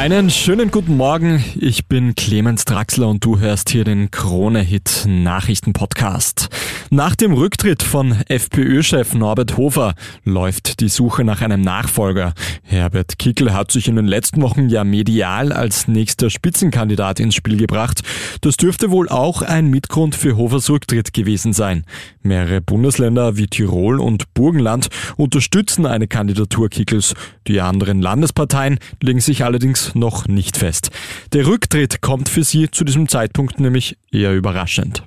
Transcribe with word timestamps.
Einen 0.00 0.30
schönen 0.30 0.70
guten 0.70 0.96
Morgen. 0.96 1.44
Ich 1.56 1.86
bin 1.86 2.14
Clemens 2.14 2.64
Draxler 2.64 3.06
und 3.06 3.22
du 3.22 3.38
hörst 3.38 3.68
hier 3.68 3.84
den 3.84 4.10
Krone-Hit 4.10 5.04
Nachrichten-Podcast. 5.06 6.48
Nach 6.88 7.14
dem 7.14 7.34
Rücktritt 7.34 7.82
von 7.82 8.12
FPÖ-Chef 8.26 9.12
Norbert 9.12 9.58
Hofer 9.58 9.92
läuft 10.24 10.80
die 10.80 10.88
Suche 10.88 11.22
nach 11.22 11.42
einem 11.42 11.60
Nachfolger. 11.60 12.32
Herbert 12.62 13.18
Kickel 13.18 13.52
hat 13.52 13.70
sich 13.70 13.88
in 13.88 13.96
den 13.96 14.06
letzten 14.06 14.40
Wochen 14.40 14.70
ja 14.70 14.84
medial 14.84 15.52
als 15.52 15.86
nächster 15.86 16.30
Spitzenkandidat 16.30 17.20
ins 17.20 17.34
Spiel 17.34 17.58
gebracht. 17.58 18.00
Das 18.40 18.56
dürfte 18.56 18.90
wohl 18.90 19.06
auch 19.10 19.42
ein 19.42 19.68
Mitgrund 19.68 20.14
für 20.14 20.34
Hofers 20.34 20.70
Rücktritt 20.70 21.12
gewesen 21.12 21.52
sein. 21.52 21.84
Mehrere 22.22 22.62
Bundesländer 22.62 23.36
wie 23.36 23.48
Tirol 23.48 24.00
und 24.00 24.32
Burgenland 24.32 24.88
unterstützen 25.18 25.84
eine 25.84 26.08
Kandidatur 26.08 26.70
Kickels. 26.70 27.14
Die 27.46 27.60
anderen 27.60 28.00
Landesparteien 28.00 28.78
legen 29.02 29.20
sich 29.20 29.44
allerdings 29.44 29.89
noch 29.94 30.28
nicht 30.28 30.56
fest. 30.56 30.90
Der 31.32 31.46
Rücktritt 31.46 32.00
kommt 32.00 32.28
für 32.28 32.44
sie 32.44 32.70
zu 32.70 32.84
diesem 32.84 33.08
Zeitpunkt 33.08 33.60
nämlich 33.60 33.96
eher 34.10 34.34
überraschend. 34.34 35.04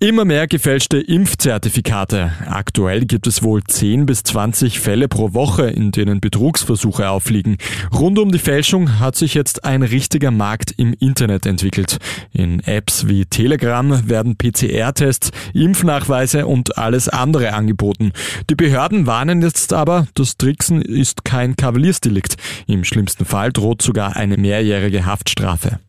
Immer 0.00 0.24
mehr 0.24 0.46
gefälschte 0.46 0.98
Impfzertifikate. 1.00 2.30
Aktuell 2.46 3.04
gibt 3.04 3.26
es 3.26 3.42
wohl 3.42 3.64
10 3.64 4.06
bis 4.06 4.22
20 4.22 4.78
Fälle 4.78 5.08
pro 5.08 5.34
Woche, 5.34 5.66
in 5.70 5.90
denen 5.90 6.20
Betrugsversuche 6.20 7.10
auffliegen. 7.10 7.56
Rund 7.92 8.20
um 8.20 8.30
die 8.30 8.38
Fälschung 8.38 9.00
hat 9.00 9.16
sich 9.16 9.34
jetzt 9.34 9.64
ein 9.64 9.82
richtiger 9.82 10.30
Markt 10.30 10.70
im 10.76 10.94
Internet 11.00 11.46
entwickelt. 11.46 11.96
In 12.32 12.60
Apps 12.60 13.08
wie 13.08 13.26
Telegram 13.26 14.08
werden 14.08 14.36
PCR-Tests, 14.36 15.32
Impfnachweise 15.52 16.46
und 16.46 16.78
alles 16.78 17.08
andere 17.08 17.52
angeboten. 17.52 18.12
Die 18.48 18.54
Behörden 18.54 19.08
warnen 19.08 19.42
jetzt 19.42 19.72
aber, 19.72 20.06
das 20.14 20.36
Tricksen 20.36 20.80
ist 20.80 21.24
kein 21.24 21.56
Kavaliersdelikt. 21.56 22.36
Im 22.68 22.84
schlimmsten 22.84 23.24
Fall 23.24 23.52
droht 23.52 23.82
sogar 23.82 24.14
eine 24.14 24.36
mehrjährige 24.36 25.06
Haftstrafe. 25.06 25.80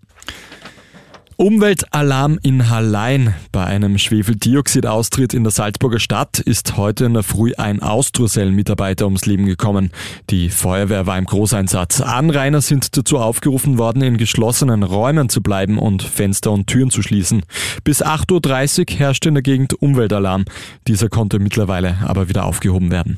Umweltalarm 1.39 2.37
in 2.43 2.69
Hallein. 2.69 3.33
Bei 3.53 3.63
einem 3.63 3.97
Schwefeldioxidaustritt 3.97 5.33
in 5.33 5.43
der 5.45 5.53
Salzburger 5.53 6.01
Stadt 6.01 6.39
ist 6.39 6.75
heute 6.75 7.05
in 7.05 7.13
der 7.13 7.23
Früh 7.23 7.53
ein 7.57 7.81
Austrusel-Mitarbeiter 7.81 9.05
ums 9.05 9.25
Leben 9.25 9.45
gekommen. 9.45 9.91
Die 10.31 10.49
Feuerwehr 10.49 11.07
war 11.07 11.17
im 11.17 11.23
Großeinsatz. 11.23 12.01
Anrainer 12.01 12.59
sind 12.59 12.97
dazu 12.97 13.19
aufgerufen 13.19 13.77
worden, 13.77 14.01
in 14.01 14.17
geschlossenen 14.17 14.83
Räumen 14.83 15.29
zu 15.29 15.41
bleiben 15.41 15.79
und 15.79 16.03
Fenster 16.03 16.51
und 16.51 16.67
Türen 16.67 16.89
zu 16.89 17.01
schließen. 17.01 17.43
Bis 17.85 18.03
8.30 18.03 18.91
Uhr 18.91 18.99
herrschte 18.99 19.29
in 19.29 19.35
der 19.35 19.41
Gegend 19.41 19.81
Umweltalarm. 19.81 20.43
Dieser 20.89 21.07
konnte 21.07 21.39
mittlerweile 21.39 21.99
aber 22.05 22.27
wieder 22.27 22.43
aufgehoben 22.43 22.91
werden. 22.91 23.17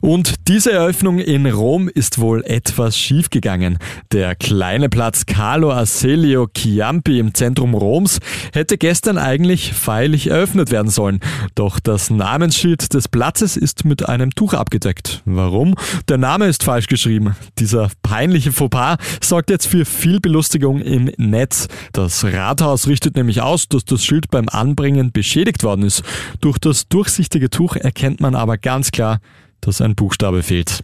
Und 0.00 0.34
diese 0.48 0.72
Eröffnung 0.72 1.18
in 1.18 1.46
Rom 1.46 1.88
ist 1.88 2.18
wohl 2.18 2.44
etwas 2.44 2.96
schiefgegangen. 2.96 3.78
Der 4.12 4.34
kleine 4.34 4.88
Platz 4.88 5.26
Carlo 5.26 5.72
Aselio 5.72 6.46
Chiampi 6.56 7.18
im 7.18 7.34
Zentrum 7.34 7.74
Roms 7.74 8.18
hätte 8.52 8.78
gestern 8.78 9.18
eigentlich 9.18 9.72
feierlich 9.72 10.28
eröffnet 10.28 10.70
werden 10.70 10.90
sollen. 10.90 11.20
Doch 11.54 11.80
das 11.80 12.10
Namensschild 12.10 12.94
des 12.94 13.08
Platzes 13.08 13.56
ist 13.56 13.84
mit 13.84 14.08
einem 14.08 14.34
Tuch 14.34 14.54
abgedeckt. 14.54 15.22
Warum? 15.24 15.74
Der 16.08 16.18
Name 16.18 16.46
ist 16.46 16.64
falsch 16.64 16.86
geschrieben. 16.86 17.36
Dieser 17.58 17.90
peinliche 18.02 18.52
Fauxpas 18.52 18.96
sorgt 19.20 19.50
jetzt 19.50 19.66
für 19.66 19.84
viel 19.84 20.20
Belustigung 20.20 20.80
im 20.80 21.10
Netz. 21.16 21.68
Das 21.92 22.24
Rathaus 22.24 22.86
richtet 22.86 23.16
nämlich 23.16 23.40
aus, 23.40 23.68
dass 23.68 23.84
das 23.84 24.04
Schild 24.04 24.30
beim 24.30 24.48
Anbringen 24.48 25.12
beschädigt 25.12 25.62
worden 25.62 25.82
ist. 25.82 26.02
Durch 26.40 26.58
das 26.58 26.88
durchsichtige 26.88 27.50
Tuch 27.50 27.76
erkennt 27.76 28.20
man 28.20 28.34
aber 28.34 28.58
ganz 28.58 28.90
klar, 28.90 29.20
dass 29.60 29.80
ein 29.80 29.94
Buchstabe 29.94 30.42
fehlt. 30.42 30.82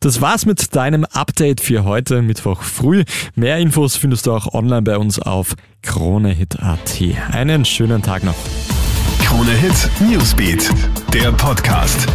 Das 0.00 0.22
war's 0.22 0.46
mit 0.46 0.74
deinem 0.74 1.04
Update 1.04 1.60
für 1.60 1.84
heute, 1.84 2.22
Mittwoch 2.22 2.62
früh. 2.62 3.04
Mehr 3.34 3.58
Infos 3.58 3.96
findest 3.96 4.26
du 4.26 4.32
auch 4.32 4.54
online 4.54 4.82
bei 4.82 4.96
uns 4.96 5.18
auf 5.18 5.54
KroneHit.at. 5.82 7.02
Einen 7.32 7.66
schönen 7.66 8.02
Tag 8.02 8.24
noch. 8.24 8.36
Krone 9.22 9.52
Hit 9.52 9.90
Newsbeat, 10.00 10.70
der 11.12 11.32
Podcast. 11.32 12.08